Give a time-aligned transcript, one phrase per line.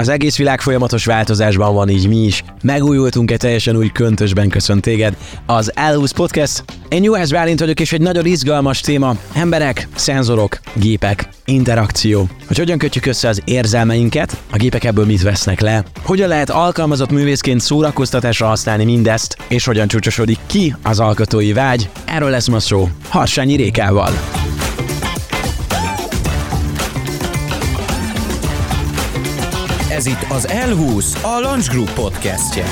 [0.00, 2.42] Az egész világ folyamatos változásban van, így mi is.
[2.62, 5.16] Megújultunk egy teljesen új köntösben köszönt téged.
[5.46, 6.64] Az Elhúz Podcast.
[6.88, 9.16] Én Juhász Bálint vagyok, és egy nagyon izgalmas téma.
[9.32, 12.28] Emberek, szenzorok, gépek, interakció.
[12.46, 17.10] Hogy hogyan kötjük össze az érzelmeinket, a gépek ebből mit vesznek le, hogyan lehet alkalmazott
[17.10, 21.88] művészként szórakoztatásra használni mindezt, és hogyan csúcsosodik ki az alkotói vágy.
[22.04, 24.12] Erről lesz ma szó Harsányi Rékával.
[29.90, 32.64] Ez itt az L20, a Lunch Group podcastje.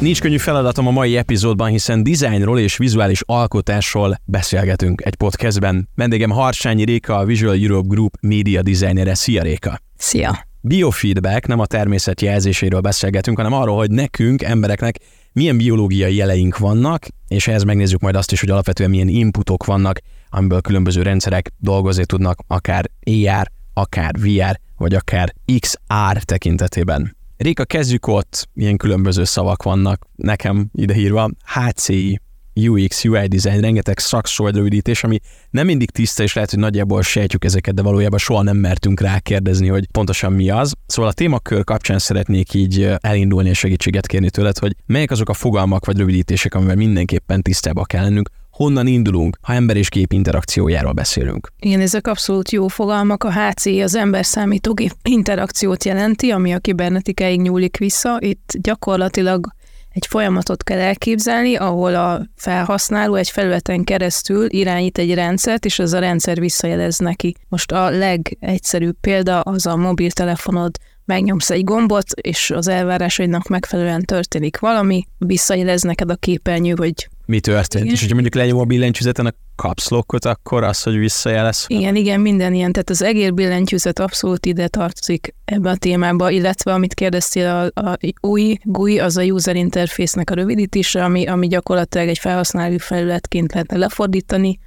[0.00, 5.88] Nincs könnyű feladatom a mai epizódban, hiszen dizájnról és vizuális alkotásról beszélgetünk egy podcastben.
[5.94, 9.14] Vendégem Harsányi Réka, a Visual Europe Group média designere.
[9.14, 9.80] Szia Réka!
[9.96, 10.46] Szia!
[10.60, 14.96] Biofeedback, nem a természet jelzéséről beszélgetünk, hanem arról, hogy nekünk, embereknek
[15.32, 19.98] milyen biológiai jeleink vannak, és ehhez megnézzük majd azt is, hogy alapvetően milyen inputok vannak,
[20.30, 27.16] amiből különböző rendszerek dolgozni tudnak, akár AR, akár VR, vagy akár XR tekintetében.
[27.36, 32.20] Réka, kezdjük ott, ilyen különböző szavak vannak nekem idehírva, HCI,
[32.54, 35.18] UX, UI design, rengeteg szakszólt rövidítés, ami
[35.50, 39.18] nem mindig tiszta, és lehet, hogy nagyjából sejtjük ezeket, de valójában soha nem mertünk rá
[39.18, 40.72] kérdezni, hogy pontosan mi az.
[40.86, 45.34] Szóval a témakör kapcsán szeretnék így elindulni és segítséget kérni tőled, hogy melyek azok a
[45.34, 50.92] fogalmak vagy rövidítések, amivel mindenképpen tisztába kell lennünk, honnan indulunk, ha ember és gép interakciójáról
[50.92, 51.52] beszélünk.
[51.58, 53.24] Igen, ezek abszolút jó fogalmak.
[53.24, 58.16] A HC az ember számítógép interakciót jelenti, ami a kibernetikáig nyúlik vissza.
[58.20, 59.46] Itt gyakorlatilag
[59.92, 65.92] egy folyamatot kell elképzelni, ahol a felhasználó egy felületen keresztül irányít egy rendszert, és az
[65.92, 67.34] a rendszer visszajelez neki.
[67.48, 74.58] Most a legegyszerűbb példa az a mobiltelefonod megnyomsz egy gombot, és az elvárásaidnak megfelelően történik
[74.58, 77.84] valami, visszajelez neked a képernyő, hogy mi történt.
[77.84, 77.94] Igen.
[77.94, 81.64] És hogyha mondjuk lenyom a billentyűzeten a kapszlokkot, akkor az, hogy visszajelez.
[81.68, 82.72] Igen, igen, minden ilyen.
[82.72, 87.98] Tehát az egér billentyűzet abszolút ide tartozik ebbe a témába, illetve amit kérdeztél, a, a
[88.20, 93.76] új GUI, az a user interface-nek a rövidítése, ami, ami gyakorlatilag egy felhasználói felületként lehetne
[93.76, 94.58] lefordítani,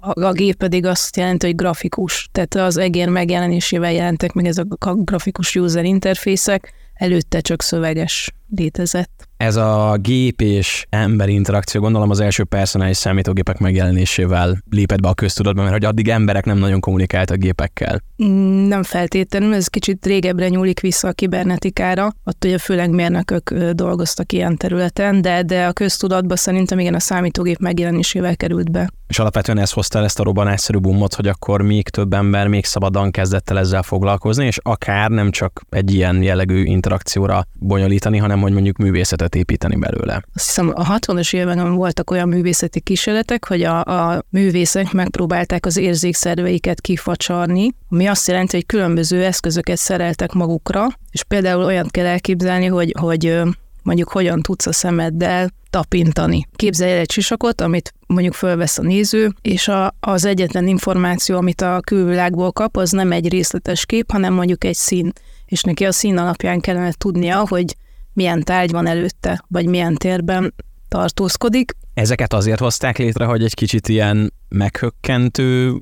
[0.00, 2.28] a, a gép pedig azt jelenti, hogy grafikus.
[2.32, 9.27] Tehát az egér megjelenésével jelentek meg ezek a grafikus user interfészek, előtte csak szöveges létezett.
[9.38, 15.14] Ez a gép és ember interakció gondolom az első personális számítógépek megjelenésével lépett be a
[15.14, 18.02] köztudatba, mert hogy addig emberek nem nagyon kommunikáltak gépekkel.
[18.24, 24.32] Mm, nem feltétlenül, ez kicsit régebbre nyúlik vissza a kibernetikára, ott ugye főleg mérnökök dolgoztak
[24.32, 28.88] ilyen területen, de, de a köztudatba szerintem igen a számítógép megjelenésével került be.
[29.08, 32.64] És alapvetően ez hozta el ezt a robbanásszerű bumot, hogy akkor még több ember még
[32.64, 38.40] szabadon kezdett el ezzel foglalkozni, és akár nem csak egy ilyen jellegű interakcióra bonyolítani, hanem
[38.40, 40.22] hogy mondjuk művészetet építeni belőle.
[40.34, 45.76] Azt hiszem a 60-as években voltak olyan művészeti kísérletek, hogy a, a művészek megpróbálták az
[45.76, 52.66] érzékszerveiket kifacsarni, ami azt jelenti, hogy különböző eszközöket szereltek magukra, és például olyan kell elképzelni,
[52.66, 53.42] hogy, hogy
[53.82, 56.46] mondjuk hogyan tudsz a szemeddel tapintani.
[56.56, 61.60] Képzelj el egy sisakot, amit mondjuk fölvesz a néző, és a, az egyetlen információ, amit
[61.60, 65.12] a külvilágból kap, az nem egy részletes kép, hanem mondjuk egy szín.
[65.46, 67.76] És neki a szín alapján kellene tudnia, hogy
[68.18, 70.54] milyen tárgy van előtte, vagy milyen térben
[70.88, 71.72] tartózkodik.
[71.94, 75.74] Ezeket azért hozták létre, hogy egy kicsit ilyen meghökkentő,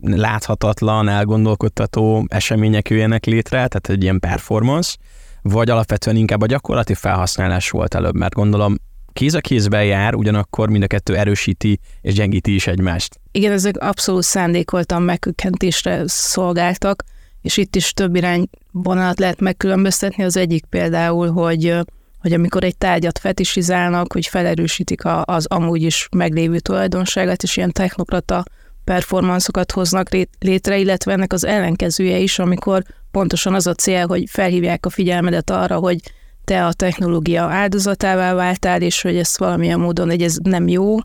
[0.00, 4.96] láthatatlan, elgondolkodtató események jöjjenek létre, tehát egy ilyen performance,
[5.42, 8.76] vagy alapvetően inkább a gyakorlati felhasználás volt előbb, mert gondolom
[9.12, 13.20] kéz a kézben jár, ugyanakkor mind a kettő erősíti és gyengíti is egymást.
[13.32, 17.04] Igen, ezek abszolút szándékoltan megkökkentésre szolgáltak,
[17.42, 20.24] és itt is több irányvonalat lehet megkülönböztetni.
[20.24, 21.82] Az egyik például, hogy
[22.22, 28.44] hogy amikor egy tárgyat fetisizálnak, hogy felerősítik az amúgy is meglévő tulajdonságát, és ilyen technokrata
[28.84, 30.08] performanszokat hoznak
[30.38, 35.50] létre, illetve ennek az ellenkezője is, amikor pontosan az a cél, hogy felhívják a figyelmedet
[35.50, 36.00] arra, hogy
[36.44, 40.96] te a technológia áldozatává váltál, és hogy ezt valamilyen módon, hogy ez nem jó,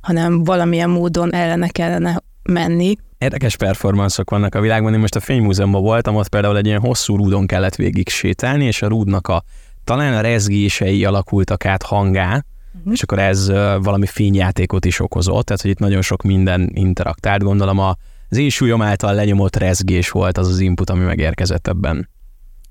[0.00, 2.96] hanem valamilyen módon ellene kellene menni.
[3.18, 4.92] Érdekes performanszok vannak a világban.
[4.92, 8.82] Én most a Fénymúzeumban voltam, ott például egy ilyen hosszú rúdon kellett végig sétálni, és
[8.82, 9.42] a rúdnak a
[9.84, 12.44] talán a rezgései alakultak át hangá,
[12.74, 12.92] uh-huh.
[12.92, 13.48] és akkor ez
[13.82, 17.42] valami fényjátékot is okozott, tehát hogy itt nagyon sok minden interaktált.
[17.42, 17.96] Gondolom a,
[18.28, 22.08] az én súlyom által lenyomott rezgés volt az az input, ami megérkezett ebben.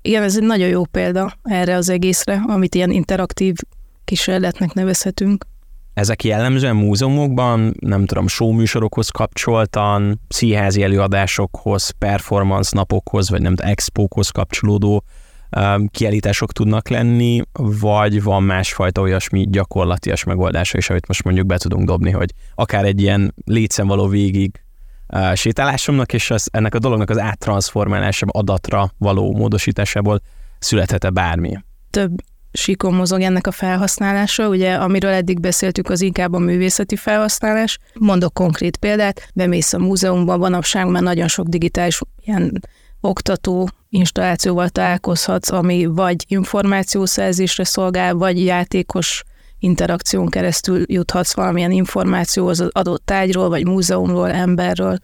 [0.02, 3.56] Igen, ez egy nagyon jó példa erre az egészre, amit ilyen interaktív
[4.04, 5.44] kísérletnek nevezhetünk.
[5.98, 14.30] Ezek jellemzően múzeumokban, nem tudom, showműsorokhoz kapcsoltan, színházi előadásokhoz, performance napokhoz, vagy nem tudom, expókhoz
[14.30, 15.04] kapcsolódó
[15.90, 17.40] kiállítások tudnak lenni,
[17.80, 22.84] vagy van másfajta olyasmi gyakorlatias megoldása is, amit most mondjuk be tudunk dobni, hogy akár
[22.84, 24.62] egy ilyen létszem való végig
[25.34, 30.20] sétálásomnak, és az, ennek a dolognak az áttranszformálása adatra való módosításából
[30.58, 31.58] születhet-e bármi?
[31.90, 32.10] Több
[32.58, 37.78] síkon mozog ennek a felhasználása, ugye amiről eddig beszéltük, az inkább a művészeti felhasználás.
[37.94, 42.60] Mondok konkrét példát, bemész a múzeumban, manapság már nagyon sok digitális ilyen
[43.00, 49.22] oktató installációval találkozhatsz, ami vagy információszerzésre szolgál, vagy játékos
[49.58, 54.98] interakción keresztül juthatsz valamilyen információhoz az adott tájról, vagy múzeumról, emberről.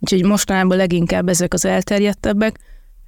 [0.00, 2.58] Úgyhogy mostanában leginkább ezek az elterjedtebbek.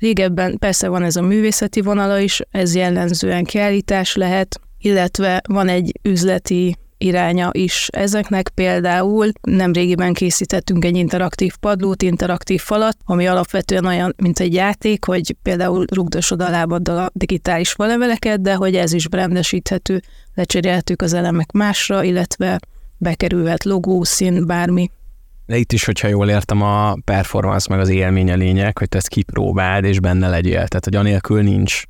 [0.00, 5.99] Régebben persze van ez a művészeti vonala is, ez jellemzően kiállítás lehet, illetve van egy
[6.02, 8.49] üzleti iránya is ezeknek.
[8.49, 15.37] Például nemrégiben készítettünk egy interaktív padlót, interaktív falat, ami alapvetően olyan, mint egy játék, hogy
[15.43, 20.00] például rugdosod a lábaddal a digitális faleveleket, de hogy ez is brandesíthető,
[20.35, 22.61] lecserélhetők az elemek másra, illetve
[22.99, 24.91] bekerülhet logó, szín, bármi.
[25.50, 28.97] De itt is, hogyha jól értem, a performance meg az élmény a lényeg, hogy te
[28.97, 30.52] ezt kipróbáld és benne legyél.
[30.52, 31.82] Tehát, hogy anélkül nincs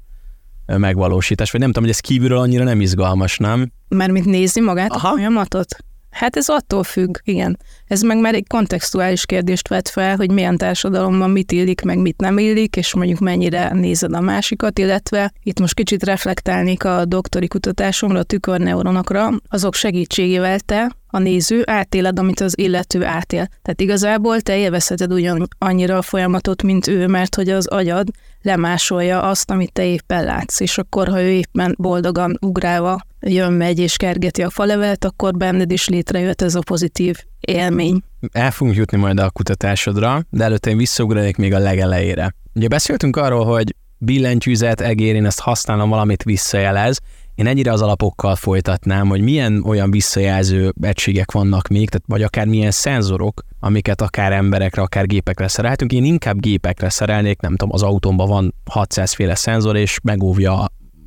[0.66, 3.72] megvalósítás, vagy nem tudom, hogy ez kívülről annyira nem izgalmas, nem?
[3.88, 5.08] Mármint nézni magát Aha.
[5.08, 5.76] a folyamatot?
[6.10, 7.58] Hát ez attól függ, igen.
[7.86, 12.20] Ez meg már egy kontextuális kérdést vet fel, hogy milyen társadalomban mit illik, meg mit
[12.20, 17.48] nem illik, és mondjuk mennyire nézed a másikat, illetve itt most kicsit reflektálnék a doktori
[17.48, 23.46] kutatásomra, a tükörneuronokra, azok segítségével te a néző átéled, amit az illető átél.
[23.62, 28.08] Tehát igazából te élvezheted ugyan annyira a folyamatot, mint ő, mert hogy az agyad
[28.42, 33.78] lemásolja azt, amit te éppen látsz, és akkor, ha ő éppen boldogan ugrálva jön, megy
[33.78, 38.02] és kergeti a falevelet, akkor benned is létrejött ez a pozitív élmény.
[38.32, 42.34] El fogunk jutni majd a kutatásodra, de előtte én visszaugranék még a legelejére.
[42.54, 46.98] Ugye beszéltünk arról, hogy billentyűzet, egér, én ezt használom, valamit visszajelez,
[47.40, 52.46] én ennyire az alapokkal folytatnám, hogy milyen olyan visszajelző egységek vannak még, tehát vagy akár
[52.46, 55.92] milyen szenzorok, amiket akár emberekre, akár gépekre szerelhetünk.
[55.92, 60.64] Én inkább gépekre szerelnék, nem tudom, az autómban van 600 féle szenzor, és megóvja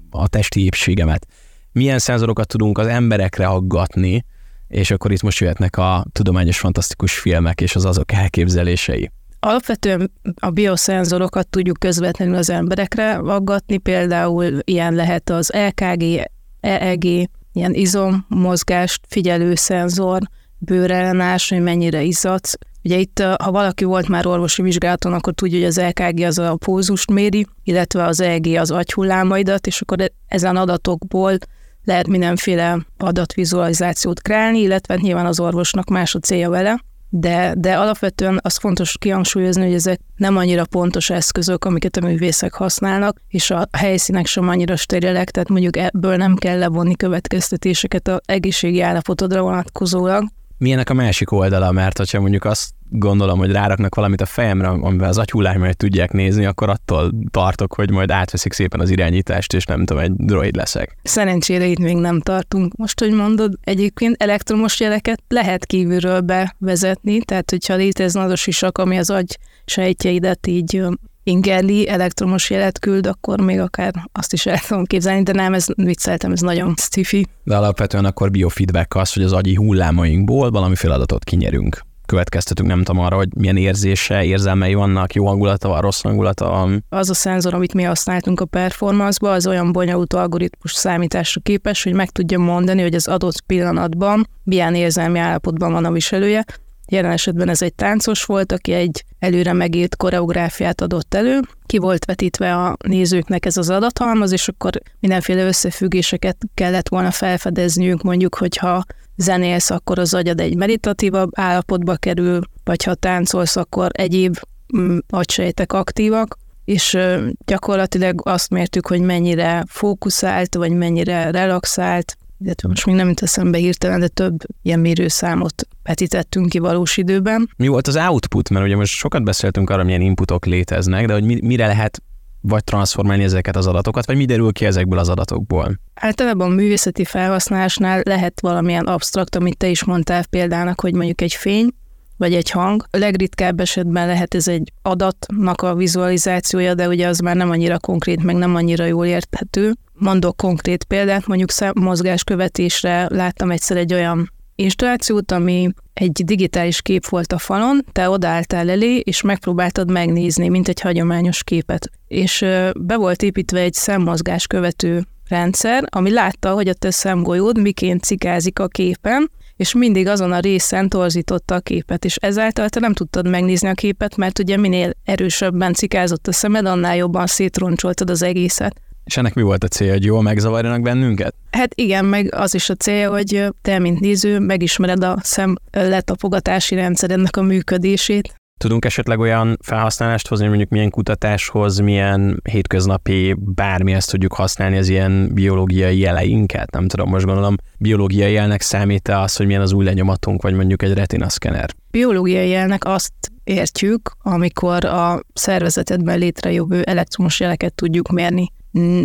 [0.09, 1.27] a testi épségemet.
[1.71, 4.25] Milyen szenzorokat tudunk az emberekre aggatni,
[4.67, 9.11] és akkor itt most jöhetnek a tudományos fantasztikus filmek és az azok elképzelései.
[9.45, 16.29] Alapvetően a bioszenzorokat tudjuk közvetlenül az emberekre aggatni, például ilyen lehet az LKG,
[16.59, 20.21] EEG, ilyen izommozgást figyelő szenzor,
[20.57, 22.57] bőrellenás, hogy mennyire izzadsz.
[22.83, 26.55] Ugye itt, ha valaki volt már orvosi vizsgálaton, akkor tudja, hogy az LKG az a
[26.55, 31.37] pózust méri, illetve az EEG az agyhullámaidat, és akkor ezen adatokból
[31.83, 36.81] lehet mindenféle adatvizualizációt kreálni, illetve nyilván az orvosnak más a célja vele
[37.15, 42.53] de, de alapvetően az fontos kihangsúlyozni, hogy ezek nem annyira pontos eszközök, amiket a művészek
[42.53, 48.19] használnak, és a helyszínek sem annyira sterilek, tehát mondjuk ebből nem kell levonni következtetéseket az
[48.25, 50.23] egészségi állapotodra vonatkozólag.
[50.57, 55.09] Milyenek a másik oldala, mert ha mondjuk azt gondolom, hogy ráraknak valamit a fejemre, amivel
[55.09, 59.85] az agyhullámait tudják nézni, akkor attól tartok, hogy majd átveszik szépen az irányítást, és nem
[59.85, 60.97] tudom, egy droid leszek.
[61.03, 62.75] Szerencsére itt még nem tartunk.
[62.75, 68.77] Most, hogy mondod, egyébként elektromos jeleket lehet kívülről bevezetni, tehát hogyha létezne az a sisak,
[68.77, 70.81] ami az agy sejtjeidet így
[71.23, 75.65] ingerli, elektromos jelet küld, akkor még akár azt is el tudom képzelni, de nem, ez
[75.75, 77.27] vicceltem, ez nagyon stifi.
[77.43, 83.03] De alapvetően akkor biofeedback az, hogy az agyi hullámainkból valami feladatot kinyerünk következtetünk, nem tudom
[83.03, 86.85] arra, hogy milyen érzése, érzelmei vannak, jó hangulata van, rossz hangulata van.
[86.89, 91.93] Az a szenzor, amit mi használtunk a performance-ba, az olyan bonyolult algoritmus számításra képes, hogy
[91.93, 96.45] meg tudja mondani, hogy az adott pillanatban milyen érzelmi állapotban van a viselője,
[96.87, 102.05] Jelen esetben ez egy táncos volt, aki egy előre megírt koreográfiát adott elő, ki volt
[102.05, 108.83] vetítve a nézőknek ez az adathalmaz, és akkor mindenféle összefüggéseket kellett volna felfedezniük, mondjuk, hogyha
[109.15, 114.37] zenélsz, akkor az agyad egy meditatívabb állapotba kerül, vagy ha táncolsz, akkor egyéb
[114.77, 116.97] mm, agysejtek aktívak, és
[117.45, 123.57] gyakorlatilag azt mértük, hogy mennyire fókuszált, vagy mennyire relaxált, illetve most még nem jut eszembe
[123.57, 127.49] hirtelen, de több ilyen mérőszámot vetítettünk ki valós időben.
[127.57, 128.49] Mi volt az output?
[128.49, 132.01] Mert ugye most sokat beszéltünk arra, milyen inputok léteznek, de hogy mire lehet
[132.43, 135.79] vagy transformálni ezeket az adatokat, vagy mi derül ki ezekből az adatokból?
[135.93, 141.69] Általában művészeti felhasználásnál lehet valamilyen absztrakt, amit te is mondtál példának, hogy mondjuk egy fény,
[142.17, 142.85] vagy egy hang.
[142.89, 147.79] A legritkább esetben lehet ez egy adatnak a vizualizációja, de ugye az már nem annyira
[147.79, 149.73] konkrét, meg nem annyira jól érthető.
[149.93, 157.33] Mondok konkrét példát, mondjuk mozgáskövetésre láttam egyszer egy olyan installációt, ami egy digitális kép volt
[157.33, 161.89] a falon, te odaálltál elé, és megpróbáltad megnézni, mint egy hagyományos képet.
[162.07, 162.45] És
[162.79, 168.59] be volt építve egy szemmozgás követő rendszer, ami látta, hogy a te szemgolyód miként cikázik
[168.59, 173.29] a képen, és mindig azon a részen torzította a képet, és ezáltal te nem tudtad
[173.29, 178.75] megnézni a képet, mert ugye minél erősebben cikázott a szemed, annál jobban szétroncsoltad az egészet.
[179.05, 181.35] És ennek mi volt a célja, hogy jól megzavarjanak bennünket?
[181.57, 186.75] Hát igen, meg az is a célja, hogy te, mint néző, megismered a szem letapogatási
[186.75, 188.35] rendszerednek a működését.
[188.59, 195.33] Tudunk esetleg olyan felhasználást hozni, mondjuk milyen kutatáshoz, milyen hétköznapi bármihez tudjuk használni az ilyen
[195.33, 196.71] biológiai jeleinket?
[196.71, 200.53] Nem tudom, most gondolom, biológiai jelnek számít -e az, hogy milyen az új lenyomatunk, vagy
[200.53, 201.69] mondjuk egy retina szkener?
[201.91, 208.51] Biológiai jelnek azt értjük, amikor a szervezetedben létrejövő elektromos jeleket tudjuk mérni.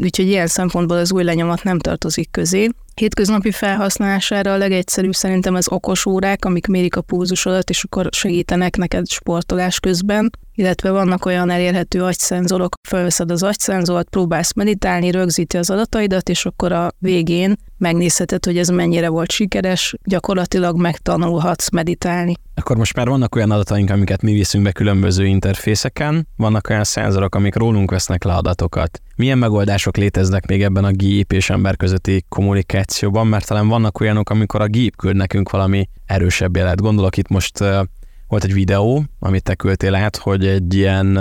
[0.02, 2.68] Úgyhogy ilyen szempontból az új lenyomat nem tartozik közé.
[2.98, 8.76] Hétköznapi felhasználására a legegyszerűbb szerintem az okos órák, amik mérik a pulzusodat, és akkor segítenek
[8.76, 15.70] neked sportolás közben, illetve vannak olyan elérhető agyszenzorok, felveszed az agyszenzort, próbálsz meditálni, rögzíti az
[15.70, 22.34] adataidat, és akkor a végén megnézheted, hogy ez mennyire volt sikeres, gyakorlatilag megtanulhatsz meditálni.
[22.54, 27.34] Akkor most már vannak olyan adataink, amiket mi viszünk be különböző interfészeken, vannak olyan szenzorok,
[27.34, 29.02] amik rólunk vesznek le adatokat.
[29.16, 32.24] Milyen megoldások léteznek még ebben a gép és ember közötti
[32.88, 36.80] kommunikációban, mert talán vannak olyanok, amikor a gép küld nekünk valami erősebb jelet.
[36.80, 37.58] Gondolok itt most
[38.28, 41.18] volt egy videó, amit te küldtél át, hogy egy ilyen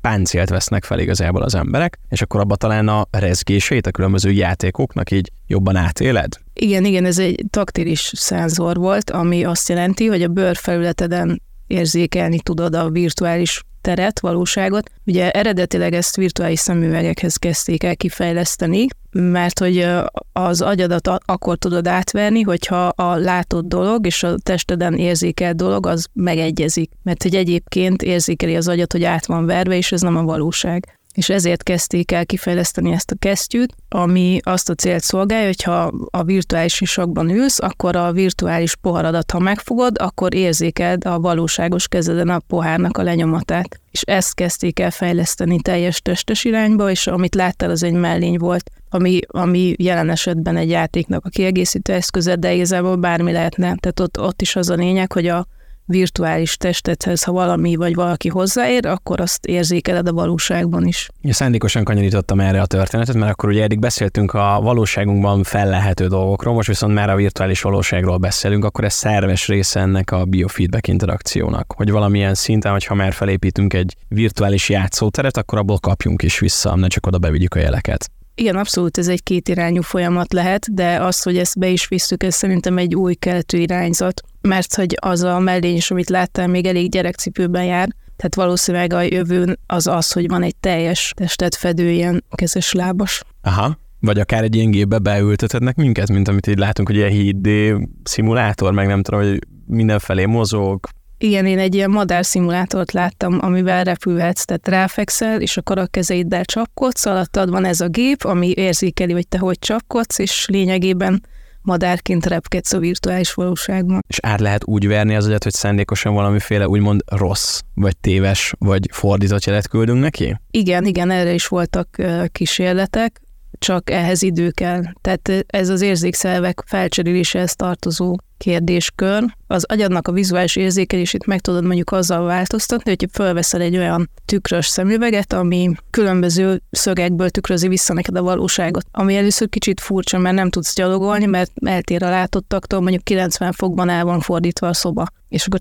[0.00, 5.10] páncélt vesznek fel igazából az emberek, és akkor abban talán a rezgését a különböző játékoknak
[5.10, 6.32] így jobban átéled?
[6.54, 12.74] Igen, igen, ez egy taktilis szenzor volt, ami azt jelenti, hogy a bőrfelületeden érzékelni tudod
[12.74, 14.90] a virtuális teret, valóságot.
[15.04, 19.88] Ugye eredetileg ezt virtuális szemüvegekhez kezdték el kifejleszteni, mert hogy
[20.32, 26.06] az agyadat akkor tudod átverni, hogyha a látott dolog és a testeden érzékelt dolog az
[26.12, 26.90] megegyezik.
[27.02, 30.95] Mert hogy egyébként érzékeli az agyat, hogy át van verve, és ez nem a valóság
[31.16, 35.92] és ezért kezdték el kifejleszteni ezt a kesztyűt, ami azt a célt szolgálja, hogy ha
[36.10, 42.28] a virtuális sisakban ülsz, akkor a virtuális poharadat, ha megfogod, akkor érzéked a valóságos kezeden
[42.28, 43.80] a pohárnak a lenyomatát.
[43.90, 48.70] És ezt kezdték el fejleszteni teljes testes irányba, és amit láttál, az egy mellény volt,
[48.90, 53.74] ami, ami jelen esetben egy játéknak a kiegészítő eszköze, de igazából bármi lehetne.
[53.80, 55.46] Tehát ott, ott is az a lényeg, hogy a
[55.86, 61.08] virtuális testethez, ha valami vagy valaki hozzáér, akkor azt érzékeled a valóságban is.
[61.22, 66.54] Ja, szándékosan kanyarítottam erre a történetet, mert akkor ugye eddig beszéltünk a valóságunkban fellehető dolgokról,
[66.54, 71.72] most viszont már a virtuális valóságról beszélünk, akkor ez szerves része ennek a biofeedback interakciónak,
[71.76, 76.88] hogy valamilyen szinten, hogyha már felépítünk egy virtuális játszóteret, akkor abból kapjunk is vissza, ne
[76.88, 78.10] csak oda bevigyük a jeleket.
[78.38, 82.34] Igen, abszolút ez egy kétirányú folyamat lehet, de az, hogy ezt be is visszük, ez
[82.34, 86.90] szerintem egy új keletű irányzat, mert hogy az a mellény is, amit láttál, még elég
[86.90, 92.24] gyerekcipőben jár, tehát valószínűleg a jövőn az az, hogy van egy teljes testet fedő ilyen
[92.34, 93.22] kezes lábas.
[93.42, 97.80] Aha, vagy akár egy ilyen gépbe beültetednek minket, mint amit így látunk, hogy ilyen 7D
[98.02, 100.86] szimulátor, meg nem tudom, hogy mindenfelé mozog,
[101.18, 107.06] igen, én egy ilyen madárszimulátort láttam, amivel repülhetsz, tehát ráfekszel, és akkor a kezeiddel csapkodsz,
[107.06, 111.22] alattad van ez a gép, ami érzékeli, hogy te hogy csapkodsz, és lényegében
[111.62, 114.04] madárként repkedsz a virtuális valóságban.
[114.08, 118.88] És át lehet úgy verni az agyat, hogy szándékosan valamiféle úgymond rossz, vagy téves, vagy
[118.92, 120.36] fordított jelet küldünk neki?
[120.50, 121.96] Igen, igen, erre is voltak
[122.32, 123.20] kísérletek
[123.58, 124.82] csak ehhez idő kell.
[125.00, 129.24] Tehát ez az érzékszervek felcseréléséhez tartozó kérdéskör.
[129.46, 134.66] Az agyadnak a vizuális érzékelését meg tudod mondjuk azzal változtatni, hogyha felveszel egy olyan tükrös
[134.66, 138.86] szemüveget, ami különböző szögekből tükrözi vissza neked a valóságot.
[138.90, 143.88] Ami először kicsit furcsa, mert nem tudsz gyalogolni, mert eltér a látottaktól, mondjuk 90 fokban
[143.88, 145.06] el van fordítva a szoba.
[145.28, 145.60] És akkor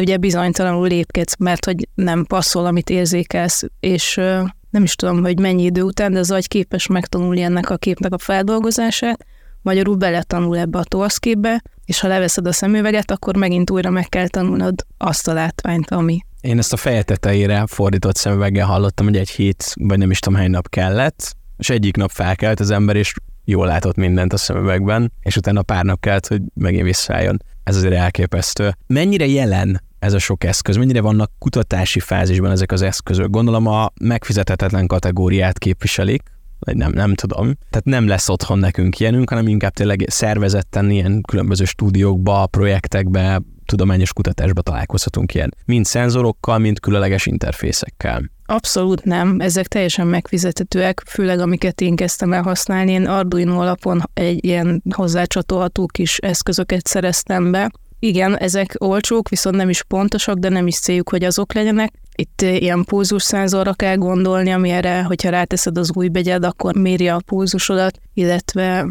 [0.00, 4.20] ugye bizonytalanul lépkedsz, mert hogy nem passzol, amit érzékelsz, és
[4.70, 8.12] nem is tudom, hogy mennyi idő után, de az agy képes megtanulni ennek a képnek
[8.12, 9.26] a feldolgozását,
[9.62, 14.28] magyarul beletanul ebbe a torszképbe, és ha leveszed a szemüveget, akkor megint újra meg kell
[14.28, 16.18] tanulnod azt a látványt, ami.
[16.40, 20.38] Én ezt a feje tetejére fordított szemüveggel hallottam, hogy egy hét, vagy nem is tudom
[20.38, 25.12] hány nap kellett, és egyik nap felkelt az ember, és jól látott mindent a szemüvegben,
[25.20, 27.42] és utána pár nap kellett, hogy megint visszajön.
[27.64, 28.72] Ez azért elképesztő.
[28.86, 30.76] Mennyire jelen ez a sok eszköz?
[30.76, 33.30] Mennyire vannak kutatási fázisban ezek az eszközök?
[33.30, 36.22] Gondolom a megfizethetetlen kategóriát képviselik,
[36.58, 37.56] vagy nem, nem tudom.
[37.70, 44.12] Tehát nem lesz otthon nekünk ilyenünk, hanem inkább tényleg szervezetten ilyen különböző stúdiókba, projektekbe, tudományos
[44.12, 45.54] kutatásba találkozhatunk ilyen.
[45.64, 48.30] Mind szenzorokkal, mind különleges interfészekkel.
[48.46, 52.92] Abszolút nem, ezek teljesen megfizethetőek, főleg amiket én kezdtem el használni.
[52.92, 57.70] Én Arduino alapon egy ilyen hozzácsatolható kis eszközöket szereztem be,
[58.02, 61.92] igen, ezek olcsók, viszont nem is pontosak, de nem is céljuk, hogy azok legyenek.
[62.14, 67.22] Itt eh, ilyen pulzusszázorra kell gondolni, amire, hogyha ráteszed az új begyed, akkor méri a
[67.26, 68.86] pulzusodat, illetve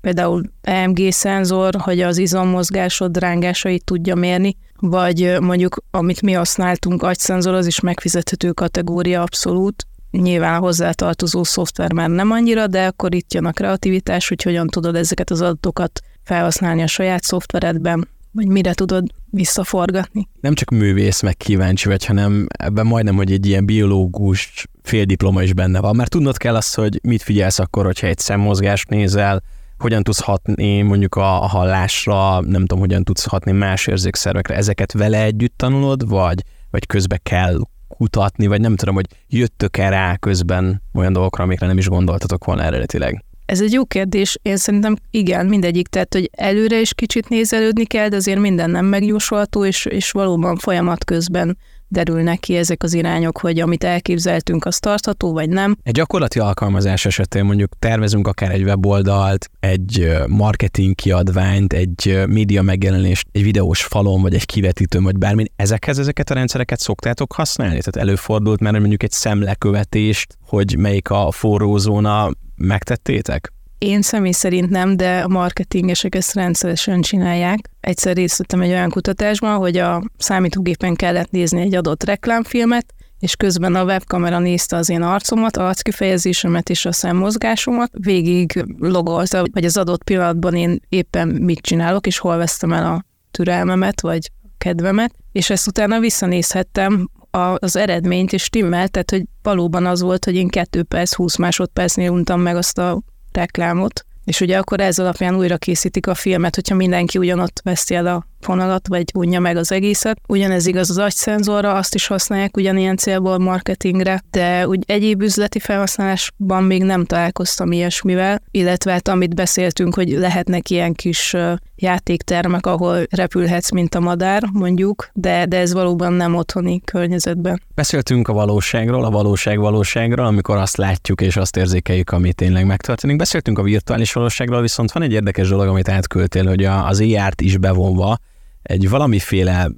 [0.00, 7.54] például EMG szenzor, hogy az izommozgásod rángásait tudja mérni, vagy mondjuk, amit mi használtunk, agyszenzor,
[7.54, 13.34] az is megfizethető kategória abszolút, nyilván a hozzátartozó szoftver már nem annyira, de akkor itt
[13.34, 18.74] jön a kreativitás, hogy hogyan tudod ezeket az adatokat felhasználni a saját szoftveredben, vagy mire
[18.74, 20.28] tudod visszaforgatni.
[20.40, 25.52] Nem csak művész meg kíváncsi vagy, hanem ebben majdnem, hogy egy ilyen biológus féldiploma is
[25.52, 29.42] benne van, mert tudnod kell azt, hogy mit figyelsz akkor, hogyha egy szemmozgást nézel,
[29.78, 34.92] hogyan tudsz hatni mondjuk a, a hallásra, nem tudom, hogyan tudsz hatni más érzékszervekre, ezeket
[34.92, 40.82] vele együtt tanulod, vagy, vagy közbe kell kutatni, vagy nem tudom, hogy jöttök-e rá közben
[40.94, 43.24] olyan dolgokra, amikre nem is gondoltatok volna eredetileg?
[43.46, 44.38] Ez egy jó kérdés.
[44.42, 45.88] Én szerintem igen, mindegyik.
[45.88, 50.56] Tehát, hogy előre is kicsit nézelődni kell, de azért minden nem megjósolható, és, és valóban
[50.56, 55.76] folyamat közben derülnek ki ezek az irányok, hogy amit elképzeltünk, az tartható, vagy nem.
[55.82, 63.28] Egy gyakorlati alkalmazás esetén mondjuk tervezünk akár egy weboldalt, egy marketing kiadványt, egy média megjelenést,
[63.32, 65.44] egy videós falon, vagy egy kivetítőn, vagy bármi.
[65.56, 67.78] Ezekhez ezeket a rendszereket szoktátok használni?
[67.78, 73.52] Tehát előfordult már mondjuk egy szemlekövetést, hogy melyik a forró zóna megtettétek?
[73.78, 77.58] Én személy szerint nem, de a marketingesek ezt rendszeresen csinálják.
[77.80, 83.36] Egyszer részt vettem egy olyan kutatásban, hogy a számítógépen kellett nézni egy adott reklámfilmet, és
[83.36, 89.76] közben a webkamera nézte az én arcomat, arckifejezésemet és a szemmozgásomat, végig logolta, hogy az
[89.76, 95.50] adott pillanatban én éppen mit csinálok, és hol vesztem el a türelmemet, vagy kedvemet, és
[95.50, 97.10] ezt utána visszanézhettem
[97.58, 102.10] az eredményt, és stimmelt, tehát hogy valóban az volt, hogy én 2 perc, 20 másodpercnél
[102.10, 103.02] untam meg azt a
[103.36, 108.06] reklámot, és ugye akkor ez alapján újra készítik a filmet, hogyha mindenki ugyanott veszi el
[108.06, 110.20] a fonalat, vagy unja meg az egészet.
[110.28, 116.64] Ugyanez igaz az agyszenzorra, azt is használják ugyanilyen célból marketingre, de úgy egyéb üzleti felhasználásban
[116.64, 121.36] még nem találkoztam ilyesmivel, illetve hát amit beszéltünk, hogy lehetnek ilyen kis
[121.76, 127.62] játéktermek, ahol repülhetsz, mint a madár, mondjuk, de, de ez valóban nem otthoni környezetben.
[127.74, 133.16] Beszéltünk a valóságról, a valóság valóságról, amikor azt látjuk és azt érzékeljük, ami tényleg megtörténik.
[133.16, 137.56] Beszéltünk a virtuális valóságról, viszont van egy érdekes dolog, amit átküldtél, hogy az ER-t is
[137.56, 138.18] bevonva
[138.66, 139.68] egy valamiféle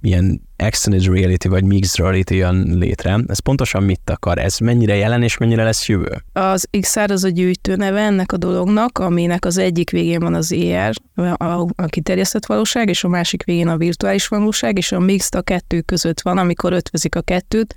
[0.00, 3.18] ilyen extended reality vagy mixed reality jön létre.
[3.26, 4.38] Ez pontosan mit akar?
[4.38, 6.24] Ez mennyire jelen és mennyire lesz jövő?
[6.32, 10.52] Az XR az a gyűjtő neve ennek a dolognak, aminek az egyik végén van az
[10.52, 10.94] ER,
[11.36, 15.42] a, a kiterjesztett valóság, és a másik végén a virtuális valóság, és a mixed a
[15.42, 17.76] kettő között van, amikor ötvözik a kettőt.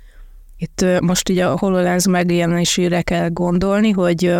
[0.56, 4.38] Itt most így a HoloLens megjelenésére kell gondolni, hogy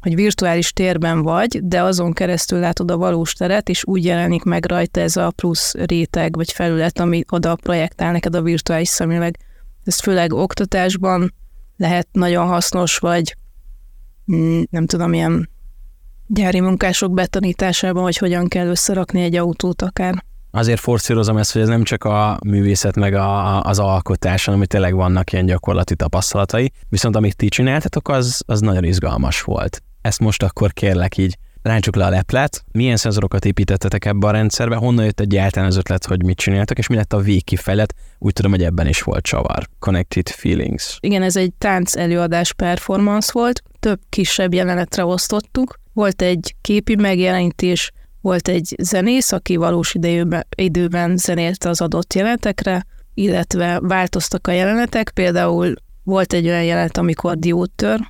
[0.00, 4.64] hogy virtuális térben vagy, de azon keresztül látod a valós teret, és úgy jelenik meg
[4.64, 9.38] rajta ez a plusz réteg vagy felület, ami oda projektál neked a virtuális szemüveg.
[9.84, 11.34] Ez főleg oktatásban
[11.76, 13.36] lehet nagyon hasznos, vagy
[14.32, 15.50] mm, nem tudom, ilyen
[16.26, 20.24] gyári munkások betanításában, hogy hogyan kell összerakni egy autót akár.
[20.50, 24.68] Azért forszírozom ezt, hogy ez nem csak a művészet meg a, az alkotás, hanem hogy
[24.68, 30.20] tényleg vannak ilyen gyakorlati tapasztalatai, viszont amit ti csináltatok, az, az nagyon izgalmas volt ezt
[30.20, 31.38] most akkor kérlek így.
[31.62, 36.06] Ráncsuk le a leplet, milyen szenzorokat építettetek ebbe a rendszerbe, honnan jött egyáltalán az ötlet,
[36.06, 39.68] hogy mit csináltak, és mi lett a végkifejlet, úgy tudom, hogy ebben is volt csavar.
[39.78, 40.96] Connected Feelings.
[41.00, 47.90] Igen, ez egy tánc előadás performance volt, több kisebb jelenetre osztottuk, volt egy képi megjelenítés,
[48.20, 55.10] volt egy zenész, aki valós időben, időben zenélte az adott jelenetekre, illetve változtak a jelenetek,
[55.10, 58.00] például volt egy olyan jelenet, amikor diót tör,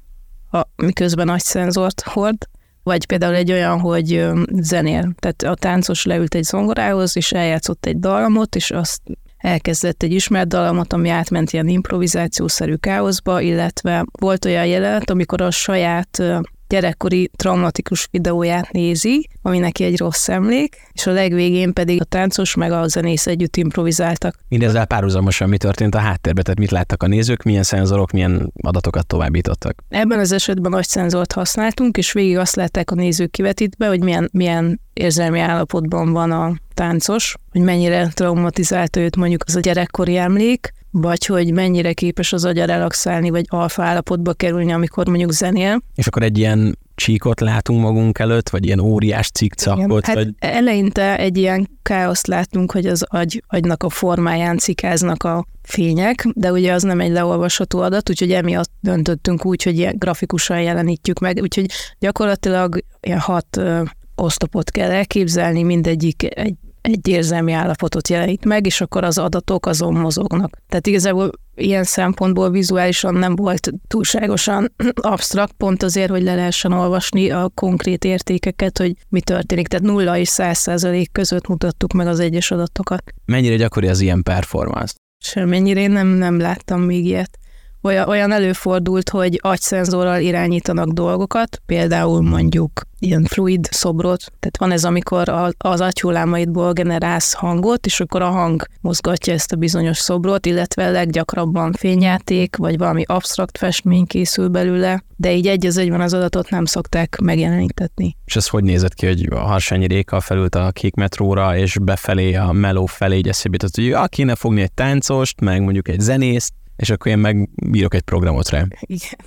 [0.51, 2.49] a, miközben nagy szenzort hord,
[2.83, 5.13] vagy például egy olyan, hogy zenél.
[5.19, 9.01] Tehát a táncos leült egy zongorához, és eljátszott egy dallamot, és azt
[9.37, 15.51] elkezdett egy ismert dallamot, ami átment ilyen improvizációszerű káoszba, illetve volt olyan jelenet, amikor a
[15.51, 16.23] saját
[16.71, 22.55] gyerekkori traumatikus videóját nézi, ami neki egy rossz emlék, és a legvégén pedig a táncos
[22.55, 24.35] meg a zenész együtt improvizáltak.
[24.49, 29.07] Mindezzel párhuzamosan mi történt a háttérben, tehát mit láttak a nézők, milyen szenzorok, milyen adatokat
[29.07, 29.83] továbbítottak?
[29.89, 34.29] Ebben az esetben nagy szenzort használtunk, és végig azt látták a nézők kivetítve, hogy milyen,
[34.33, 40.73] milyen érzelmi állapotban van a táncos, hogy mennyire traumatizálta őt mondjuk az a gyerekkori emlék,
[40.91, 45.83] vagy hogy mennyire képes az agya relaxálni, vagy alfa állapotba kerülni, amikor mondjuk zenél.
[45.95, 50.07] És akkor egy ilyen csíkot látunk magunk előtt, vagy ilyen óriás cikcakot?
[50.07, 50.29] Hát vagy...
[50.39, 56.53] eleinte egy ilyen káoszt látunk, hogy az agy, agynak a formáján cikáznak a fények, de
[56.53, 61.39] ugye az nem egy leolvasható adat, úgyhogy emiatt döntöttünk úgy, hogy ilyen grafikusan jelenítjük meg,
[61.43, 61.67] úgyhogy
[61.99, 63.83] gyakorlatilag ilyen hat ö,
[64.15, 69.95] osztopot kell elképzelni, mindegyik egy egy érzelmi állapotot jelenít meg, és akkor az adatok azon
[69.95, 70.59] mozognak.
[70.69, 77.31] Tehát igazából ilyen szempontból vizuálisan nem volt túlságosan absztrakt, pont azért, hogy le lehessen olvasni
[77.31, 79.69] a konkrét értékeket, hogy mi történik.
[79.69, 83.03] Tehát 0 és 100 százalék között mutattuk meg az egyes adatokat.
[83.25, 84.95] Mennyire gyakori az ilyen performance?
[85.23, 87.39] Semmennyire én nem, nem láttam még ilyet
[87.83, 94.85] olyan, olyan előfordult, hogy agyszenzorral irányítanak dolgokat, például mondjuk ilyen fluid szobrot, tehát van ez,
[94.85, 100.47] amikor a, az agyhullámaidból generálsz hangot, és akkor a hang mozgatja ezt a bizonyos szobrot,
[100.47, 106.15] illetve leggyakrabban fényjáték, vagy valami absztrakt festmény készül belőle, de így egy az egyben az
[106.15, 108.17] adatot nem szokták megjelenítetni.
[108.25, 112.35] És ez hogy nézett ki, hogy a Harsányi Réka felült a kék metróra, és befelé,
[112.35, 116.01] a meló felé így eszébe jutott, hogy ja, kéne fogni egy táncost, meg mondjuk egy
[116.01, 118.67] zenészt, és akkor én meg bírok egy programot rá.
[118.81, 119.19] Igen,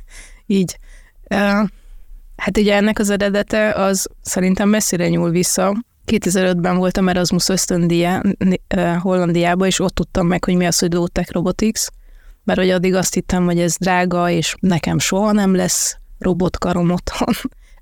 [0.46, 0.78] így.
[2.36, 5.84] Hát ugye ennek az eredete az szerintem messzire nyúl vissza.
[6.06, 8.22] 2005-ben voltam Erasmus ösztöndia
[8.74, 11.86] uh, Hollandiába, és ott tudtam meg, hogy mi az, hogy low-tech robotics,
[12.44, 17.34] mert hogy addig azt hittem, hogy ez drága, és nekem soha nem lesz robotkarom otthon.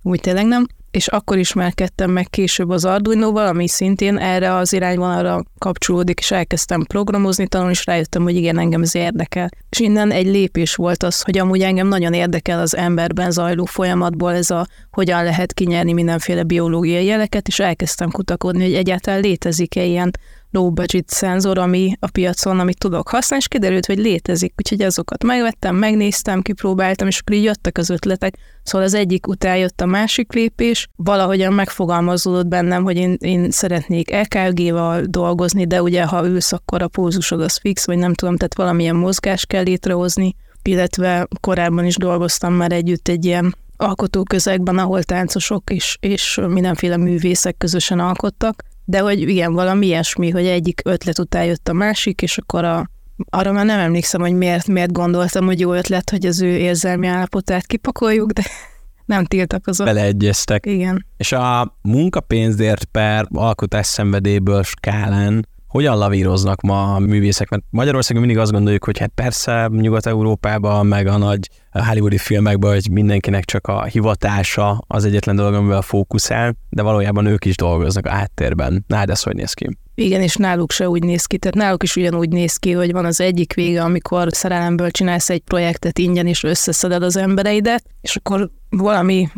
[0.02, 5.44] Úgy tényleg nem és akkor ismerkedtem meg később az Arduino-val, ami szintén erre az irányvonalra
[5.58, 9.48] kapcsolódik, és elkezdtem programozni, tanulni, és rájöttem, hogy igen, engem ez érdekel.
[9.70, 14.34] És innen egy lépés volt az, hogy amúgy engem nagyon érdekel az emberben zajló folyamatból
[14.34, 20.10] ez a, hogyan lehet kinyerni mindenféle biológiai jeleket, és elkezdtem kutakodni, hogy egyáltalán létezik-e ilyen
[20.50, 25.24] low budget szenzor, ami a piacon, amit tudok használni, és kiderült, hogy létezik, úgyhogy azokat
[25.24, 28.34] megvettem, megnéztem, kipróbáltam, és akkor így jöttek az ötletek.
[28.62, 34.10] Szóval az egyik után jött a másik lépés, valahogyan megfogalmazódott bennem, hogy én, én szeretnék
[34.10, 38.56] EKG-val dolgozni, de ugye ha ülsz, akkor a pózusod az fix, vagy nem tudom, tehát
[38.56, 45.70] valamilyen mozgást kell létrehozni, illetve korábban is dolgoztam már együtt egy ilyen alkotóközegben, ahol táncosok
[45.70, 51.44] és, és mindenféle művészek közösen alkottak, de hogy igen, valami ilyesmi, hogy egyik ötlet után
[51.44, 52.90] jött a másik, és akkor a,
[53.30, 57.06] arra már nem emlékszem, hogy miért, miért gondoltam, hogy jó ötlet, hogy az ő érzelmi
[57.06, 58.42] állapotát kipakoljuk, de
[59.14, 59.86] nem tiltakozott.
[59.86, 60.66] Beleegyeztek.
[60.66, 61.06] Igen.
[61.16, 67.48] És a munkapénzért per alkotás szenvedélyből skálán hogyan lavíroznak ma a művészek?
[67.48, 72.90] Mert Magyarországon mindig azt gondoljuk, hogy hát persze Nyugat-Európában, meg a nagy hollywoodi filmekben, hogy
[72.90, 78.10] mindenkinek csak a hivatása az egyetlen dolog, amivel fókuszál, de valójában ők is dolgoznak a
[78.10, 78.84] háttérben.
[78.86, 79.78] Nálad ez hogy néz ki?
[80.00, 81.38] Igen, és náluk se úgy néz ki.
[81.38, 85.40] Tehát náluk is ugyanúgy néz ki, hogy van az egyik vége, amikor szerelemből csinálsz egy
[85.40, 89.28] projektet ingyen, és összeszeded az embereidet, és akkor valami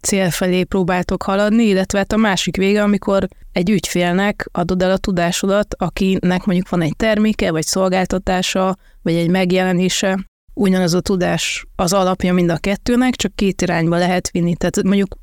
[0.00, 4.98] cél felé próbáltok haladni, illetve hát a másik vége, amikor egy ügyfélnek adod el a
[4.98, 11.92] tudásodat, akinek mondjuk van egy terméke, vagy szolgáltatása, vagy egy megjelenése, ugyanaz a tudás az
[11.92, 14.56] alapja mind a kettőnek, csak két irányba lehet vinni.
[14.56, 15.16] Tehát mondjuk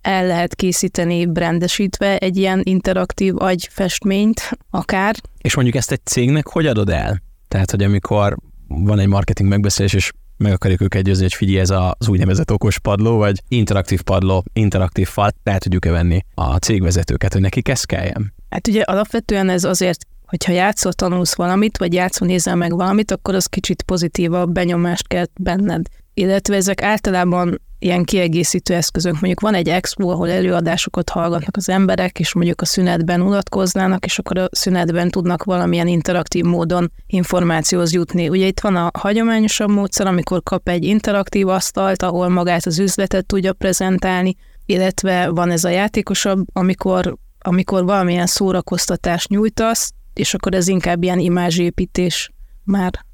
[0.00, 5.16] el lehet készíteni brandesítve egy ilyen interaktív agyfestményt akár.
[5.38, 7.22] És mondjuk ezt egy cégnek hogy adod el?
[7.48, 8.36] Tehát, hogy amikor
[8.68, 12.78] van egy marketing megbeszélés, és meg akarjuk őket győzni, hogy figyelj, ez az úgynevezett okos
[12.78, 18.32] padló, vagy interaktív padló, interaktív fal, tehát tudjuk-e venni a cégvezetőket, hogy nekik ez kelljen?
[18.50, 23.34] Hát ugye alapvetően ez azért hogyha játszol, tanulsz valamit, vagy játszol, nézel meg valamit, akkor
[23.34, 25.86] az kicsit pozitívabb benyomást kelt benned.
[26.14, 29.12] Illetve ezek általában ilyen kiegészítő eszközök.
[29.12, 34.18] Mondjuk van egy expo, ahol előadásokat hallgatnak az emberek, és mondjuk a szünetben unatkoznának, és
[34.18, 38.28] akkor a szünetben tudnak valamilyen interaktív módon információhoz jutni.
[38.28, 43.26] Ugye itt van a hagyományosabb módszer, amikor kap egy interaktív asztalt, ahol magát az üzletet
[43.26, 50.68] tudja prezentálni, illetve van ez a játékosabb, amikor, amikor valamilyen szórakoztatást nyújtasz, és akkor ez
[50.68, 52.30] inkább ilyen imázsépítés
[52.64, 53.04] már.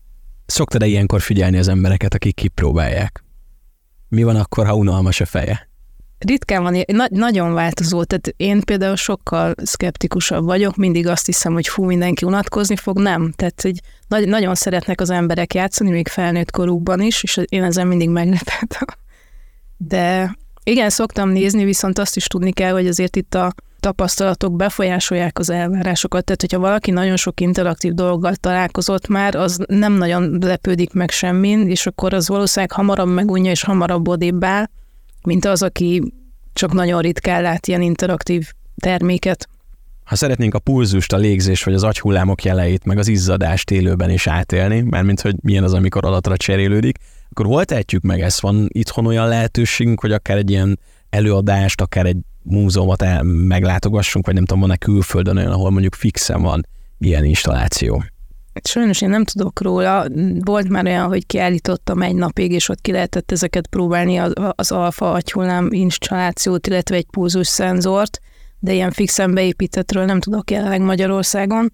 [0.47, 3.26] Szoktad-e ilyenkor figyelni az embereket, akik kipróbálják?
[4.09, 5.69] Mi van akkor, ha unalmas a feje?
[6.19, 11.69] Ritkán van, na- nagyon változó, tehát én például sokkal szkeptikusabb vagyok, mindig azt hiszem, hogy
[11.69, 13.33] fú, mindenki unatkozni fog, nem.
[13.37, 17.87] Tehát, hogy nagy- nagyon szeretnek az emberek játszani, még felnőtt korukban is, és én ezen
[17.87, 18.87] mindig meglepettem.
[19.77, 23.53] De igen, szoktam nézni, viszont azt is tudni kell, hogy azért itt a
[23.87, 26.25] tapasztalatok befolyásolják az elvárásokat.
[26.25, 31.69] Tehát, hogyha valaki nagyon sok interaktív dolggal találkozott már, az nem nagyon lepődik meg semmin,
[31.69, 34.65] és akkor az valószínűleg hamarabb megunja és hamarabb odébb áll,
[35.23, 36.13] mint az, aki
[36.53, 39.49] csak nagyon ritkán lát ilyen interaktív terméket.
[40.05, 44.27] Ha szeretnénk a pulzust, a légzés vagy az agyhullámok jeleit, meg az izzadást élőben is
[44.27, 46.99] átélni, mármint hogy milyen az, amikor alatra cserélődik,
[47.31, 48.41] akkor hol tehetjük meg ezt?
[48.41, 50.79] Van itthon olyan lehetőségünk, hogy akár egy ilyen
[51.11, 56.43] előadást, akár egy múzeumot el, meglátogassunk, vagy nem tudom, van-e külföldön olyan, ahol mondjuk fixen
[56.43, 56.67] van
[56.99, 58.05] ilyen installáció?
[58.63, 60.07] Sajnos én nem tudok róla.
[60.41, 64.73] Volt már olyan, hogy kiállítottam egy napig, és ott ki lehetett ezeket próbálni, az, az
[64.73, 68.21] alfa agyhullám installációt, illetve egy pulzus szenzort,
[68.59, 71.73] de ilyen fixen beépítettről nem tudok jelenleg Magyarországon.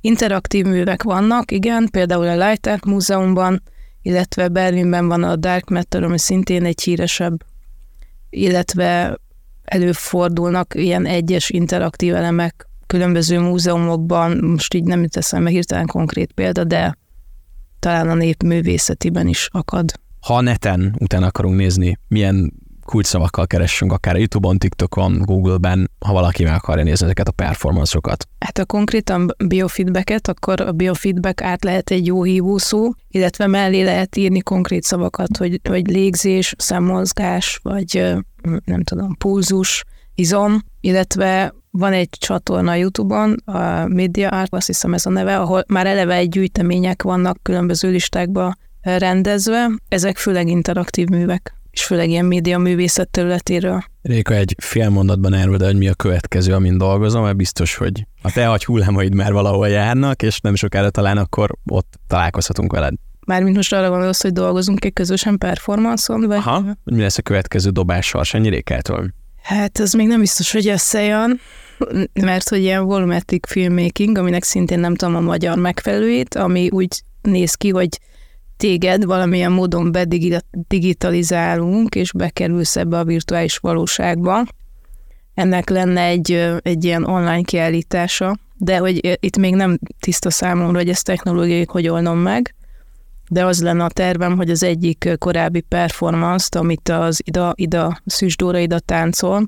[0.00, 3.62] Interaktív művek vannak, igen, például a Light Art Múzeumban,
[4.02, 7.44] illetve Berlinben van a Dark Matter, ami szintén egy híresebb,
[8.30, 9.18] illetve
[9.70, 16.64] előfordulnak ilyen egyes interaktív elemek különböző múzeumokban, most így nem jut eszembe hirtelen konkrét példa,
[16.64, 16.96] de
[17.78, 19.92] talán a népművészetiben is akad.
[20.20, 22.52] Ha neten utána akarunk nézni, milyen
[22.90, 28.28] kulcsszavakkal keressünk, akár YouTube-on, TikTokon, Google-ben, ha valaki meg akarja nézni ezeket a performansokat.
[28.38, 34.16] Hát a konkrétan biofeedbacket, akkor a biofeedback át lehet egy jó hívószó, illetve mellé lehet
[34.16, 38.14] írni konkrét szavakat, hogy, hogy légzés, szemmozgás, vagy
[38.64, 45.06] nem tudom, pulzus, izom, illetve van egy csatorna YouTube-on, a Media Art, azt hiszem ez
[45.06, 51.59] a neve, ahol már eleve egy gyűjtemények vannak különböző listákba rendezve, ezek főleg interaktív művek
[51.70, 53.82] és főleg ilyen média művészet területéről.
[54.02, 58.32] Réka, egy fél mondatban elmondod, hogy mi a következő, amin dolgozom, mert biztos, hogy a
[58.32, 62.94] te hagy hullámaid már valahol járnak, és nem sokára talán akkor ott találkozhatunk veled.
[63.26, 66.26] Mármint most arra gondolsz, hogy dolgozunk egy közösen performance-on?
[66.26, 66.36] Vagy?
[66.36, 69.14] Aha, hogy mi lesz a következő dobás Sarsanyi Rékától?
[69.42, 71.40] Hát ez még nem biztos, hogy összejön,
[72.12, 77.54] mert hogy ilyen volumetric filmmaking, aminek szintén nem tudom a magyar megfelelőit, ami úgy néz
[77.54, 78.00] ki, hogy
[78.60, 84.44] téged valamilyen módon bedigitalizálunk, és bekerülsz ebbe a virtuális valóságba.
[85.34, 90.88] Ennek lenne egy, egy ilyen online kiállítása, de hogy itt még nem tiszta számomra, hogy
[90.88, 92.54] ezt technológiai hogy oldom meg,
[93.28, 98.58] de az lenne a tervem, hogy az egyik korábbi performance-t, amit az Ida, Ida Szűsdóra
[98.58, 99.44] Ida táncol,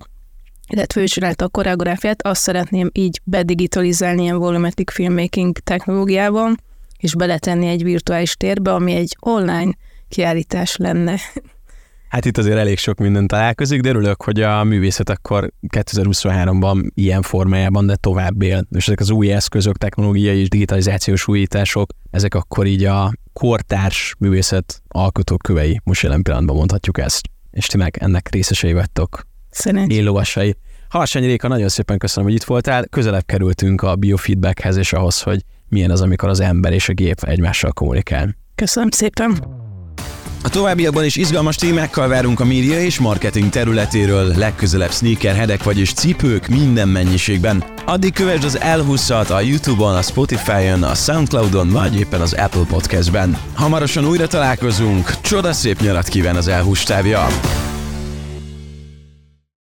[0.68, 6.55] illetve ő csinálta a koreográfiát, azt szeretném így bedigitalizálni ilyen volumetric filmmaking technológiával,
[7.02, 9.72] és beletenni egy virtuális térbe, ami egy online
[10.08, 11.16] kiállítás lenne.
[12.08, 17.22] Hát itt azért elég sok minden találkozik, de örülök, hogy a művészet akkor 2023-ban ilyen
[17.22, 18.66] formájában, de tovább él.
[18.70, 24.82] És ezek az új eszközök, technológiai és digitalizációs újítások, ezek akkor így a kortárs művészet
[24.88, 27.28] alkotók kövei, most jelen pillanatban mondhatjuk ezt.
[27.50, 29.26] És ti meg ennek részesei vagytok.
[29.50, 29.94] Szerencsé.
[29.94, 30.56] Éllovasai.
[30.88, 32.86] Harsanyi Réka, nagyon szépen köszönöm, hogy itt voltál.
[32.88, 37.22] Közelebb kerültünk a biofeedbackhez és ahhoz, hogy milyen az, amikor az ember és a gép
[37.22, 38.37] egymással kommunikál.
[38.54, 39.61] Köszönöm szépen!
[40.44, 46.48] A továbbiakban is izgalmas témákkal várunk a média és marketing területéről, legközelebb sneakerhedek, vagyis cipők
[46.48, 47.64] minden mennyiségben.
[47.85, 53.38] Addig kövesd az L20-at a Youtube-on, a Spotify-on, a Soundcloud-on, vagy éppen az Apple Podcast-ben.
[53.54, 57.26] Hamarosan újra találkozunk, csodaszép nyarat kíván az L20 távja!